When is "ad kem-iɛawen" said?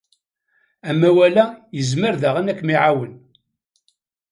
2.51-3.13